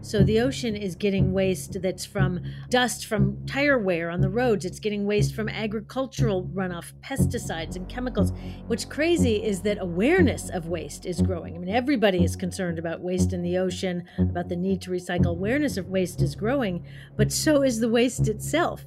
[0.00, 4.64] So the ocean is getting waste that's from dust from tire wear on the roads.
[4.64, 8.32] It's getting waste from agricultural runoff, pesticides and chemicals.
[8.66, 11.56] What's crazy is that awareness of waste is growing.
[11.56, 15.26] I mean, everybody is concerned about waste in the ocean, about the need to recycle.
[15.26, 16.84] Awareness of waste is growing,
[17.16, 18.86] but so is the waste itself.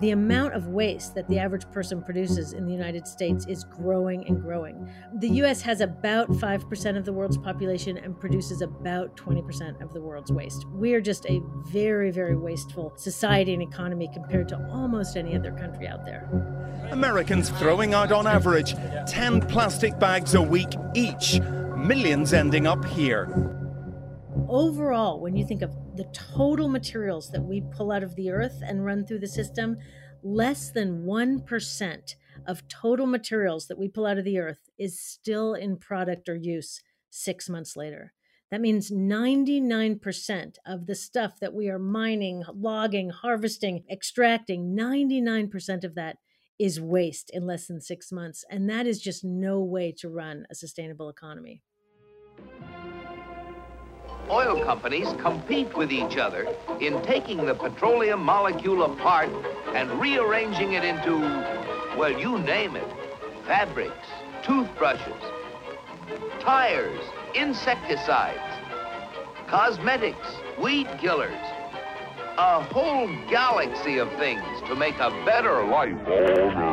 [0.00, 4.26] The amount of waste that the average person produces in the United States is growing
[4.28, 4.88] and growing.
[5.14, 10.00] The US has about 5% of the world's population and produces about 20% of the
[10.00, 10.66] world's waste.
[10.68, 15.50] We are just a very, very wasteful society and economy compared to almost any other
[15.50, 16.28] country out there.
[16.92, 18.74] Americans throwing out on average
[19.08, 21.40] 10 plastic bags a week each,
[21.76, 23.56] millions ending up here
[24.48, 26.04] overall, when you think of the
[26.36, 29.76] total materials that we pull out of the earth and run through the system,
[30.22, 32.14] less than 1%
[32.46, 36.36] of total materials that we pull out of the earth is still in product or
[36.36, 36.80] use
[37.10, 38.12] six months later.
[38.52, 45.96] That means 99% of the stuff that we are mining, logging, harvesting, extracting, 99% of
[45.96, 46.18] that
[46.60, 48.44] is waste in less than six months.
[48.48, 51.62] And that is just no way to run a sustainable economy
[54.30, 56.46] oil companies compete with each other
[56.80, 59.30] in taking the petroleum molecule apart
[59.74, 61.18] and rearranging it into,
[61.96, 62.88] well, you name it,
[63.46, 64.06] fabrics,
[64.42, 65.22] toothbrushes,
[66.40, 67.00] tires,
[67.34, 68.38] insecticides,
[69.46, 70.28] cosmetics,
[70.60, 71.32] weed killers,
[72.36, 76.67] a whole galaxy of things to make a better life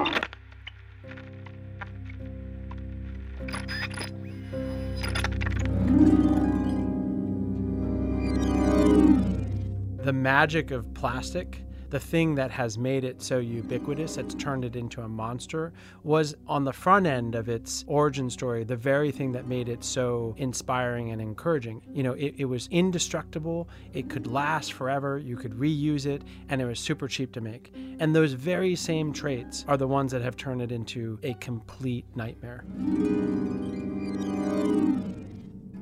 [10.26, 11.62] magic of plastic
[11.92, 15.72] the thing that has made it so ubiquitous, that's turned it into a monster,
[16.04, 19.84] was on the front end of its origin story, the very thing that made it
[19.84, 21.84] so inspiring and encouraging.
[21.94, 26.60] You know, it, it was indestructible, it could last forever, you could reuse it, and
[26.60, 27.72] it was super cheap to make.
[28.00, 32.06] And those very same traits are the ones that have turned it into a complete
[32.16, 32.66] nightmare.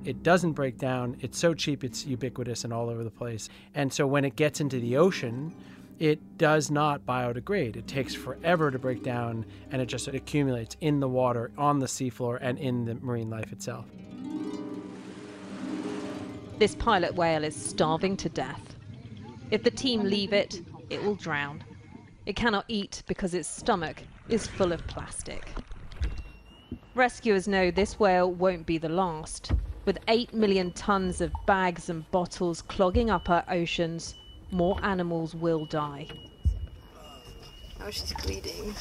[0.06, 1.18] It doesn't break down.
[1.22, 3.50] It's so cheap, it's ubiquitous and all over the place.
[3.74, 5.54] And so when it gets into the ocean,
[6.00, 7.78] it does not biodegrade.
[7.78, 11.86] It takes forever to break down and it just accumulates in the water, on the
[11.86, 13.86] seafloor, and in the marine life itself.
[16.60, 18.76] This pilot whale is starving to death.
[19.52, 21.64] If the team leave it, it will drown.
[22.26, 25.48] It cannot eat because its stomach is full of plastic.
[26.96, 29.52] Rescuers know this whale won't be the last.
[29.86, 34.16] With 8 million tons of bags and bottles clogging up our oceans,
[34.52, 36.08] more animals will die.
[37.82, 38.74] Oh, she's bleeding.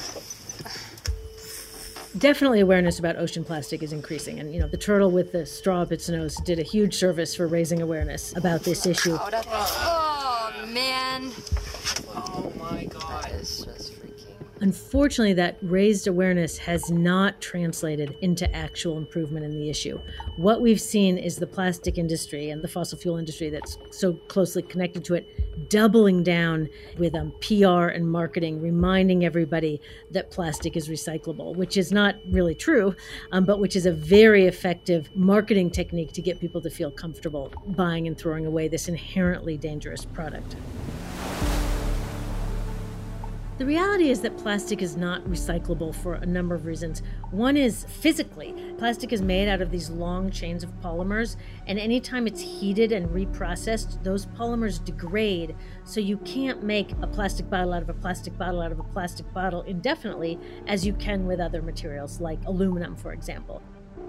[2.17, 4.39] Definitely awareness about ocean plastic is increasing.
[4.39, 7.35] And, you know, the turtle with the straw up its nose did a huge service
[7.35, 9.17] for raising awareness about this issue.
[9.19, 9.29] Oh,
[10.61, 11.31] oh man.
[12.15, 13.31] Oh, my God.
[14.63, 19.99] Unfortunately, that raised awareness has not translated into actual improvement in the issue.
[20.37, 24.61] What we've seen is the plastic industry and the fossil fuel industry that's so closely
[24.61, 30.87] connected to it doubling down with um, PR and marketing, reminding everybody that plastic is
[30.87, 32.95] recyclable, which is not really true,
[33.33, 37.51] um, but which is a very effective marketing technique to get people to feel comfortable
[37.75, 40.55] buying and throwing away this inherently dangerous product.
[43.59, 47.03] The reality is that plastic is not recyclable for a number of reasons.
[47.29, 51.35] One is physically, plastic is made out of these long chains of polymers,
[51.67, 55.55] and anytime it's heated and reprocessed, those polymers degrade.
[55.83, 58.83] So you can't make a plastic bottle out of a plastic bottle out of a
[58.83, 63.61] plastic bottle indefinitely, as you can with other materials like aluminum, for example.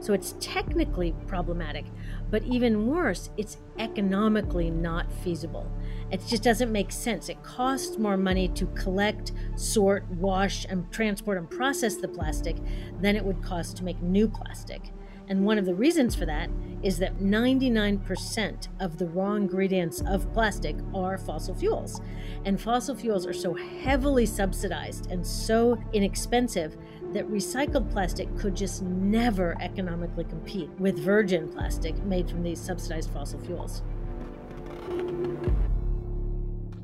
[0.05, 1.87] So it's technically problematic,
[2.31, 5.67] but even worse, it's economically not feasible.
[6.11, 7.31] It just doesn't make sense.
[7.31, 12.57] It costs more money to collect, sort, wash, and transport and process the plastic
[13.01, 14.93] than it would cost to make new plastic.
[15.29, 16.51] And one of the reasons for that
[16.83, 22.03] is that 99% of the raw ingredients of plastic are fossil fuels.
[22.45, 26.77] And fossil fuels are so heavily subsidized and so inexpensive
[27.15, 33.11] that recycled plastic could just never economically compete with virgin plastic made from these subsidized
[33.11, 33.83] fossil fuels.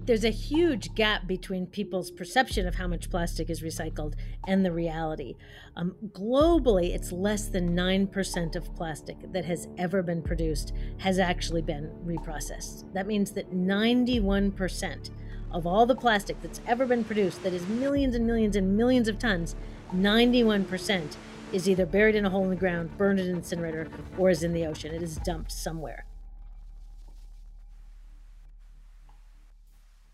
[0.06, 4.14] There's a huge gap between people's perception of how much plastic is recycled
[4.46, 5.36] and the reality.
[5.76, 11.62] Um, globally, it's less than 9% of plastic that has ever been produced has actually
[11.62, 12.92] been reprocessed.
[12.92, 15.10] That means that 91%
[15.52, 19.08] of all the plastic that's ever been produced, that is millions and millions and millions
[19.08, 19.54] of tons,
[19.94, 21.16] 91%
[21.52, 24.42] is either buried in a hole in the ground, burned in an incinerator, or is
[24.42, 24.94] in the ocean.
[24.94, 26.04] It is dumped somewhere.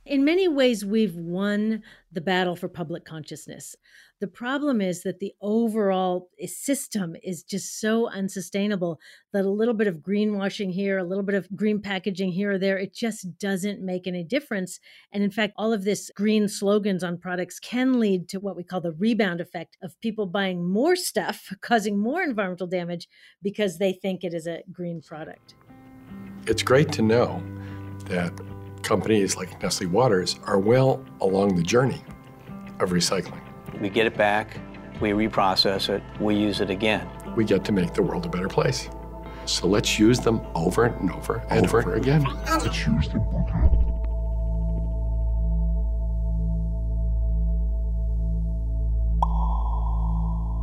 [0.07, 1.83] In many ways, we've won
[2.13, 3.75] the battle for public consciousness.
[4.21, 9.01] The problem is that the overall eh, system is just so unsustainable
[9.33, 12.59] that a little bit of greenwashing here, a little bit of green packaging here or
[12.59, 14.79] there, it just doesn't make any difference.
[15.11, 18.63] And in fact, all of this green slogans on products can lead to what we
[18.63, 23.09] call the rebound effect of people buying more stuff, causing more environmental damage
[23.43, 25.57] because they think it is a green product.
[26.47, 27.43] It's great to know
[28.05, 28.33] that
[28.87, 32.01] companies like Nestle Waters are well along the journey
[32.78, 33.41] of recycling.
[33.80, 34.59] We get it back,
[35.01, 37.07] we reprocess it, we use it again.
[37.34, 38.89] We get to make the world a better place.
[39.45, 42.24] So let's use them over and over and over, over again.
[42.47, 43.22] Let's use them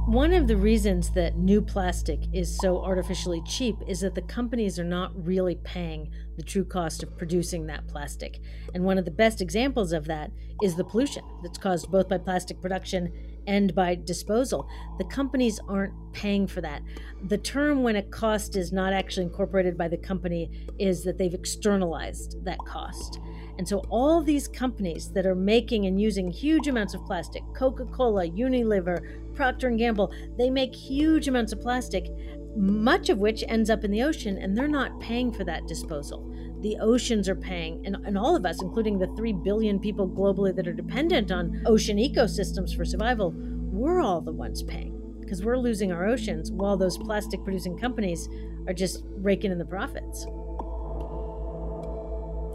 [0.06, 4.78] One of the reasons that new plastic is so artificially cheap is that the companies
[4.78, 8.42] are not really paying the true cost of producing that plastic.
[8.74, 10.30] And one of the best examples of that
[10.62, 13.14] is the pollution that's caused both by plastic production
[13.48, 14.68] and by disposal.
[14.98, 16.82] The companies aren't paying for that.
[17.28, 21.34] The term when a cost is not actually incorporated by the company is that they've
[21.34, 23.20] externalized that cost.
[23.58, 28.28] And so all these companies that are making and using huge amounts of plastic, Coca-Cola,
[28.28, 32.08] Unilever, Procter & Gamble, they make huge amounts of plastic,
[32.56, 36.33] much of which ends up in the ocean and they're not paying for that disposal.
[36.64, 40.56] The oceans are paying, and, and all of us, including the 3 billion people globally
[40.56, 45.58] that are dependent on ocean ecosystems for survival, we're all the ones paying because we're
[45.58, 48.30] losing our oceans while those plastic producing companies
[48.66, 50.26] are just raking in the profits.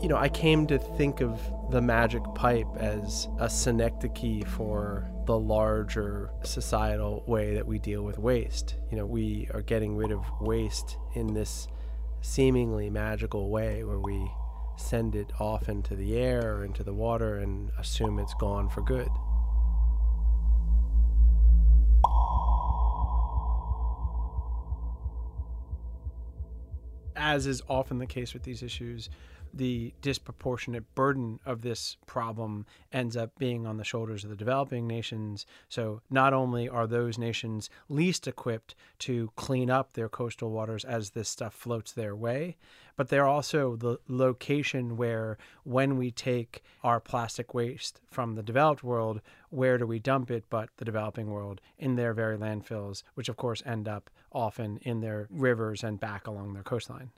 [0.03, 1.39] You know, I came to think of
[1.71, 8.19] the magic pipe as a synecdoche for the larger societal way that we deal with
[8.19, 8.77] waste.
[8.91, 11.69] You know, we are getting rid of waste in this
[12.21, 14.31] seemingly magical way where we
[14.77, 18.83] send it off into the air or into the water and assume it's gone for
[18.83, 19.09] good.
[27.17, 29.11] As is often the case with these issues,
[29.53, 34.87] the disproportionate burden of this problem ends up being on the shoulders of the developing
[34.87, 35.47] nations.
[35.69, 41.11] So, not only are those nations least equipped to clean up their coastal waters as
[41.11, 42.57] this stuff floats their way,
[42.97, 48.83] but they're also the location where, when we take our plastic waste from the developed
[48.83, 49.21] world,
[49.51, 53.37] where do we dump it but the developing world in their very landfills, which of
[53.37, 57.11] course end up often in their rivers and back along their coastline.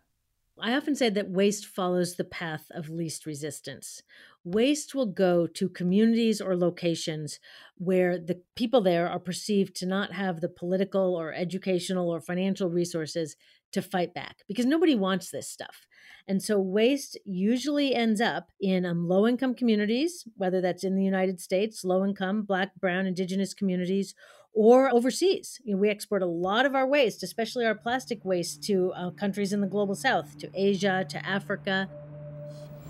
[0.62, 4.02] I often say that waste follows the path of least resistance.
[4.44, 7.38] Waste will go to communities or locations
[7.76, 12.70] where the people there are perceived to not have the political or educational or financial
[12.70, 13.36] resources
[13.72, 15.86] to fight back because nobody wants this stuff.
[16.26, 21.04] And so waste usually ends up in um, low income communities, whether that's in the
[21.04, 24.14] United States, low income, black, brown, indigenous communities,
[24.52, 25.60] or overseas.
[25.64, 29.10] You know, we export a lot of our waste, especially our plastic waste, to uh,
[29.10, 31.88] countries in the global south, to Asia, to Africa.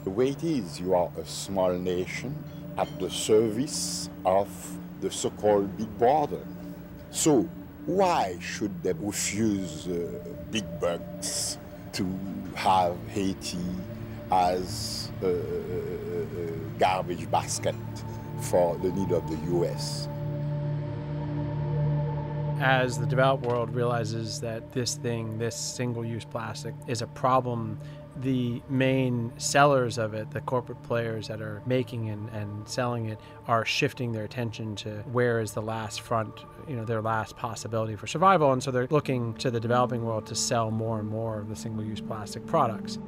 [0.04, 2.34] The way it is, you are a small nation
[2.78, 4.48] at the service of
[5.00, 6.40] the so called big brother.
[7.10, 7.48] So,
[7.86, 10.08] why should they refuse uh,
[10.50, 11.58] big bucks
[11.92, 12.06] to
[12.54, 13.58] have Haiti
[14.30, 17.74] as a, a, a garbage basket
[18.42, 20.08] for the need of the US?
[22.60, 27.78] As the developed world realizes that this thing, this single use plastic, is a problem,
[28.16, 33.18] the main sellers of it, the corporate players that are making and, and selling it,
[33.46, 37.96] are shifting their attention to where is the last front, you know, their last possibility
[37.96, 38.52] for survival.
[38.52, 41.56] And so they're looking to the developing world to sell more and more of the
[41.56, 42.98] single use plastic products.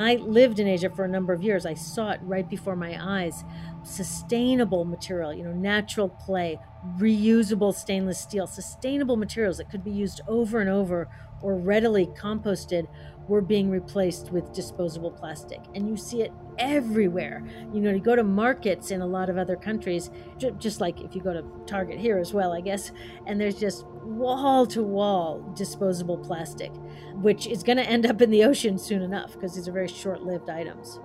[0.00, 1.66] I lived in Asia for a number of years.
[1.66, 3.44] I saw it right before my eyes.
[3.82, 6.58] Sustainable material, you know, natural clay,
[6.98, 11.08] reusable stainless steel, sustainable materials that could be used over and over
[11.42, 12.86] or readily composted
[13.28, 15.60] were being replaced with disposable plastic.
[15.74, 17.44] And you see it everywhere.
[17.72, 20.10] You know, you go to markets in a lot of other countries,
[20.58, 22.92] just like if you go to Target here as well, I guess,
[23.26, 26.70] and there's just wall to wall disposable plastic,
[27.14, 29.88] which is going to end up in the ocean soon enough because these are very
[29.88, 31.00] short lived items.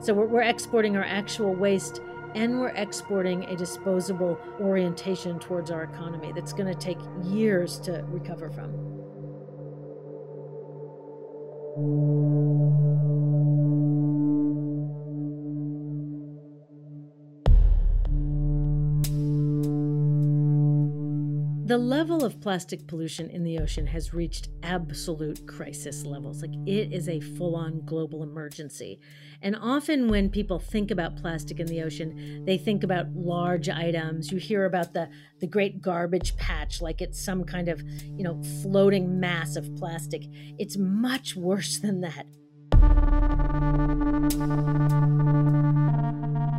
[0.00, 2.00] So we're, we're exporting our actual waste
[2.34, 8.04] and we're exporting a disposable orientation towards our economy that's going to take years to
[8.08, 8.70] recover from.
[21.70, 26.42] The level of plastic pollution in the ocean has reached absolute crisis levels.
[26.42, 28.98] Like it is a full on global emergency.
[29.40, 34.32] And often when people think about plastic in the ocean, they think about large items.
[34.32, 37.80] You hear about the, the great garbage patch, like it's some kind of,
[38.16, 40.24] you know, floating mass of plastic.
[40.58, 42.26] It's much worse than that.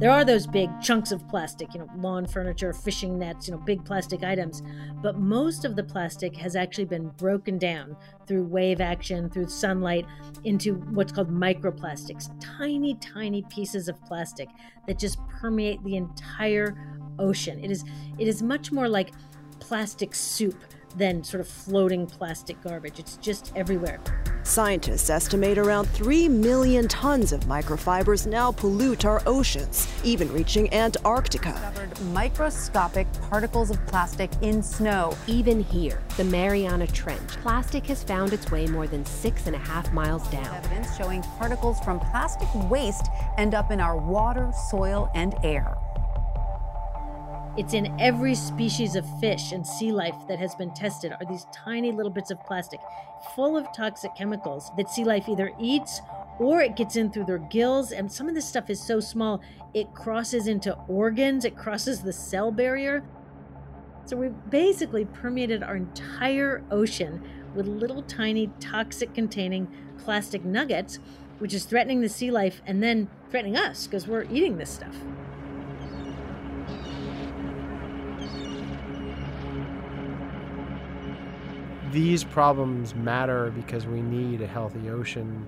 [0.01, 3.59] There are those big chunks of plastic, you know, lawn furniture, fishing nets, you know,
[3.59, 4.63] big plastic items,
[5.03, 7.95] but most of the plastic has actually been broken down
[8.25, 10.07] through wave action, through sunlight,
[10.43, 14.49] into what's called microplastics, tiny, tiny pieces of plastic
[14.87, 16.75] that just permeate the entire
[17.19, 17.63] ocean.
[17.63, 17.85] It is
[18.17, 19.11] it is much more like
[19.59, 20.63] plastic soup
[20.97, 22.99] than sort of floating plastic garbage.
[22.99, 23.99] It's just everywhere.
[24.43, 31.73] Scientists estimate around 3 million tons of microfibers now pollute our oceans, even reaching Antarctica.
[32.11, 35.15] Microscopic particles of plastic in snow.
[35.27, 39.59] Even here, the Mariana Trench, plastic has found its way more than six and a
[39.59, 40.47] half miles down.
[40.55, 45.77] Evidence showing particles from plastic waste end up in our water, soil, and air.
[47.57, 51.47] It's in every species of fish and sea life that has been tested are these
[51.53, 52.79] tiny little bits of plastic
[53.35, 55.99] full of toxic chemicals that sea life either eats
[56.39, 59.41] or it gets in through their gills and some of this stuff is so small
[59.73, 63.03] it crosses into organs, it crosses the cell barrier.
[64.05, 67.21] So we've basically permeated our entire ocean
[67.53, 70.99] with little tiny toxic containing plastic nuggets
[71.39, 74.95] which is threatening the sea life and then threatening us because we're eating this stuff.
[81.91, 85.47] These problems matter because we need a healthy ocean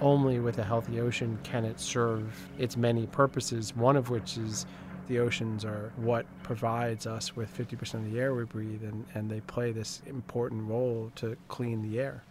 [0.00, 4.66] only with a healthy ocean can it serve its many purposes, one of which is
[5.08, 9.30] the oceans are what provides us with 50% of the air we breathe, and, and
[9.30, 12.22] they play this important role to clean the air.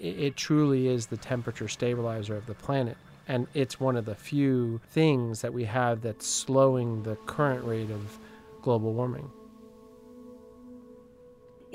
[0.00, 2.96] It, it truly is the temperature stabilizer of the planet,
[3.28, 7.90] and it's one of the few things that we have that's slowing the current rate
[7.90, 8.18] of
[8.62, 9.30] global warming.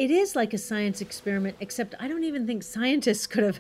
[0.02, 3.60] It is like a science experiment, except I don't even think scientists could have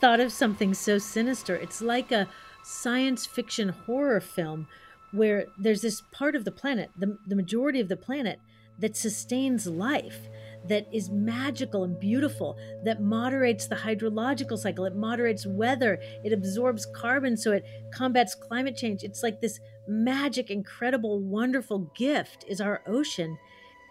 [0.00, 1.54] thought of something so sinister.
[1.54, 2.30] It's like a
[2.64, 4.68] science fiction horror film
[5.10, 8.40] where there's this part of the planet, the, the majority of the planet,
[8.78, 10.30] that sustains life,
[10.66, 16.86] that is magical and beautiful, that moderates the hydrological cycle, it moderates weather, it absorbs
[16.86, 19.02] carbon so it combats climate change.
[19.02, 23.36] It's like this magic, incredible, wonderful gift is our ocean.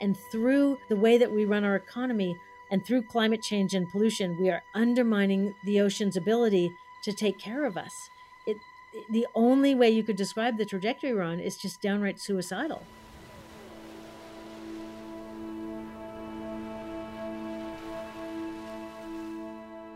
[0.01, 2.35] And through the way that we run our economy
[2.71, 6.71] and through climate change and pollution, we are undermining the ocean's ability
[7.03, 8.09] to take care of us.
[8.47, 8.57] It,
[9.11, 12.81] the only way you could describe the trajectory we're on is just downright suicidal.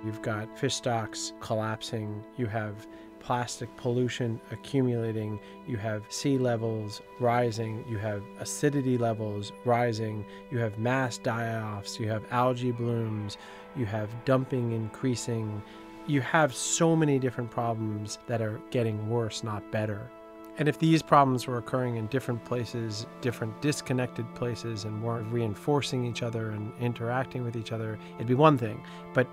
[0.06, 2.86] You've got fish stocks collapsing, you have
[3.26, 10.78] plastic pollution accumulating, you have sea levels rising, you have acidity levels rising, you have
[10.78, 13.38] mass die offs, you have algae blooms,
[13.76, 15.62] you have dumping increasing.
[16.06, 20.12] You have so many different problems that are getting worse, not better.
[20.60, 26.06] And if these problems were occurring in different places, different disconnected places, and weren't reinforcing
[26.06, 28.82] each other and interacting with each other, it'd be one thing.
[29.16, 29.28] But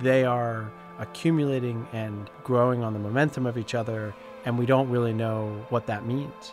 [0.00, 5.12] they are accumulating and growing on the momentum of each other, and we don't really
[5.12, 6.52] know what that means.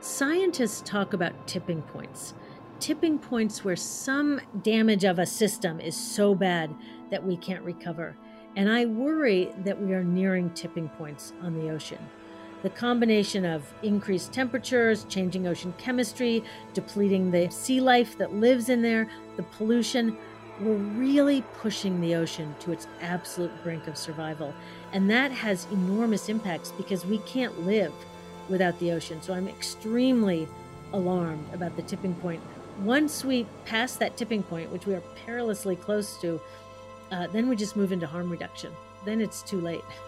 [0.00, 2.34] Scientists talk about tipping points.
[2.78, 6.72] Tipping points where some damage of a system is so bad
[7.10, 8.16] that we can't recover.
[8.54, 11.98] And I worry that we are nearing tipping points on the ocean.
[12.62, 16.42] The combination of increased temperatures, changing ocean chemistry,
[16.74, 20.16] depleting the sea life that lives in there, the pollution,
[20.60, 24.52] we're really pushing the ocean to its absolute brink of survival.
[24.92, 27.92] And that has enormous impacts because we can't live
[28.48, 29.22] without the ocean.
[29.22, 30.48] So I'm extremely
[30.92, 32.40] alarmed about the tipping point.
[32.80, 36.40] Once we pass that tipping point, which we are perilously close to,
[37.10, 38.72] uh, then we just move into harm reduction.
[39.04, 39.84] Then it's too late.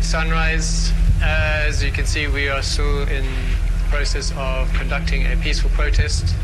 [0.00, 0.90] Sunrise.
[1.22, 6.34] As you can see, we are still in the process of conducting a peaceful protest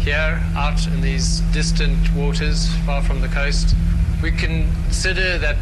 [0.00, 3.74] here out in these distant waters far from the coast.
[4.22, 5.56] We consider that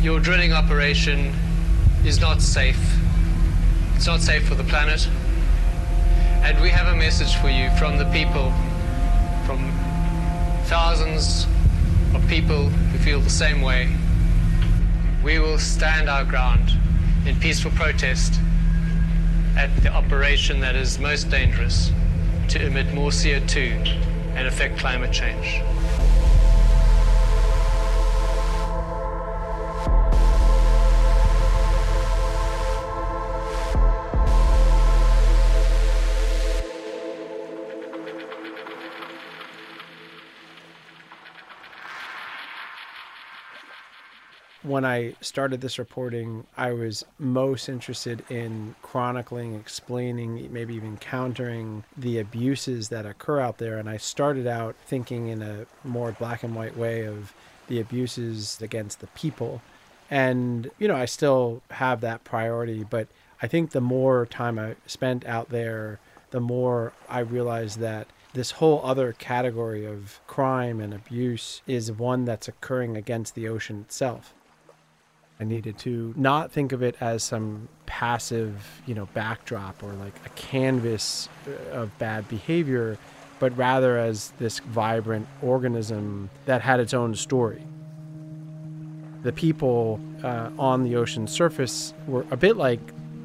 [0.00, 1.34] your drilling operation
[2.06, 2.80] is not safe.
[3.94, 5.06] It's not safe for the planet.
[6.42, 8.52] And we have a message for you from the people,
[9.44, 9.70] from
[10.64, 11.46] thousands
[12.14, 13.94] of people who feel the same way
[15.22, 16.72] we will stand our ground
[17.26, 18.40] in peaceful protest
[19.56, 21.92] at the operation that is most dangerous
[22.48, 23.86] to emit more CO2
[24.34, 25.60] and affect climate change.
[44.62, 51.84] When I started this reporting, I was most interested in chronicling, explaining, maybe even countering
[51.96, 53.78] the abuses that occur out there.
[53.78, 57.32] And I started out thinking in a more black and white way of
[57.68, 59.62] the abuses against the people.
[60.10, 63.08] And, you know, I still have that priority, but
[63.40, 66.00] I think the more time I spent out there,
[66.32, 72.24] the more I realized that this whole other category of crime and abuse is one
[72.24, 74.34] that's occurring against the ocean itself.
[75.40, 80.14] I needed to not think of it as some passive, you know, backdrop or like
[80.26, 82.98] a canvas uh, of bad behavior,
[83.38, 87.62] but rather as this vibrant organism that had its own story.
[89.22, 92.80] The people uh, on the ocean surface were a bit like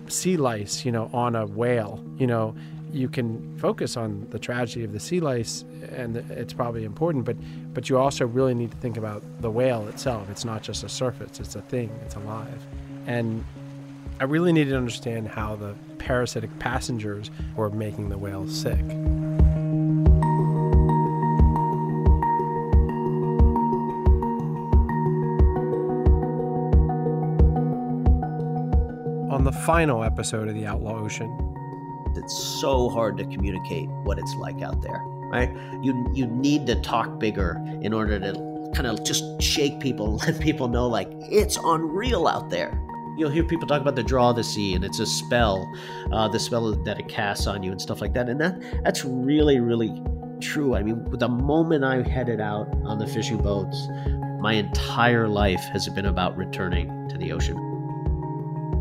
[0.08, 2.02] sea lice, you know, on a whale.
[2.18, 2.56] You know,
[2.96, 7.36] you can focus on the tragedy of the sea lice, and it's probably important, but
[7.74, 10.30] but you also really need to think about the whale itself.
[10.30, 11.90] It's not just a surface; it's a thing.
[12.06, 12.66] It's alive,
[13.06, 13.44] and
[14.20, 18.80] I really needed to understand how the parasitic passengers were making the whale sick.
[29.30, 31.55] On the final episode of The Outlaw Ocean,
[32.18, 35.00] it's so hard to communicate what it's like out there,
[35.32, 35.50] right?
[35.82, 38.34] You you need to talk bigger in order to
[38.74, 42.80] kind of just shake people let people know like it's unreal out there.
[43.18, 45.72] You'll hear people talk about the draw of the sea, and it's a spell,
[46.12, 48.28] uh, the spell that it casts on you, and stuff like that.
[48.28, 50.02] And that that's really, really
[50.42, 50.76] true.
[50.76, 53.88] I mean, the moment I headed out on the fishing boats,
[54.40, 57.75] my entire life has been about returning to the ocean.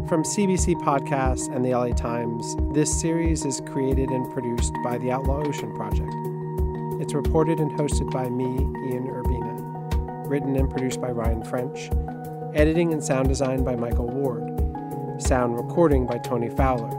[0.09, 5.11] From CBC Podcasts and the LA Times, this series is created and produced by the
[5.11, 6.13] Outlaw Ocean Project.
[7.01, 10.29] It's reported and hosted by me, Ian Urbina.
[10.29, 11.89] Written and produced by Ryan French.
[12.55, 14.43] Editing and sound design by Michael Ward.
[15.23, 16.91] Sound recording by Tony Fowler.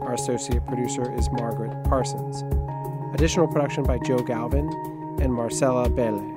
[0.00, 2.44] Our associate producer is Margaret Parsons.
[3.12, 4.70] Additional production by Joe Galvin
[5.20, 6.34] and Marcella Bele.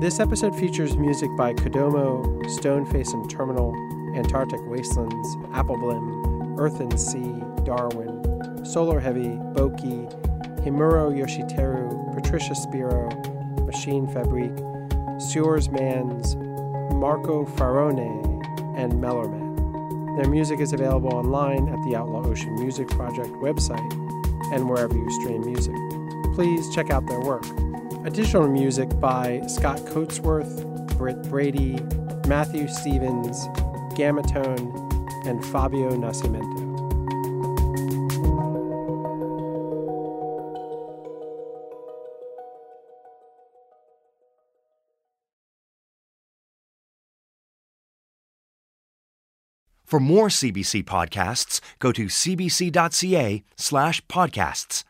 [0.00, 3.72] This episode features music by Kodomo, Stoneface and Terminal,
[4.16, 10.10] Antarctic Wastelands, Appleblim, Earth and Sea, Darwin, Solar Heavy, Boki,
[10.64, 13.08] Himuro Yoshiteru, Patricia Spiro,
[13.56, 16.36] Machinefabriek, Sewers Mans,
[16.94, 18.26] Marco Farone,
[18.76, 20.16] and Mellerman.
[20.20, 23.92] Their music is available online at the Outlaw Ocean Music Project website
[24.52, 25.74] and wherever you stream music.
[26.34, 27.44] Please check out their work.
[28.04, 30.66] Additional music by Scott Coatsworth,
[30.98, 31.78] Britt Brady,
[32.26, 33.46] Matthew Stevens,
[34.00, 34.72] Gamatone,
[35.26, 36.70] and Fabio Nascimento.
[49.84, 54.84] For more CBC podcasts, go to cbc.ca slash podcasts.